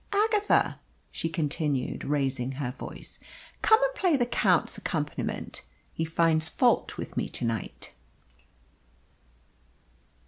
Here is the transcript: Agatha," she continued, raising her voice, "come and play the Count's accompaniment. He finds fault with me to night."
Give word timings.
Agatha," 0.13 0.79
she 1.11 1.29
continued, 1.29 2.03
raising 2.03 2.53
her 2.53 2.71
voice, 2.71 3.19
"come 3.61 3.79
and 3.83 3.93
play 3.93 4.17
the 4.17 4.25
Count's 4.25 4.75
accompaniment. 4.75 5.63
He 5.93 6.05
finds 6.05 6.49
fault 6.49 6.97
with 6.97 7.15
me 7.15 7.29
to 7.29 7.45
night." 7.45 7.93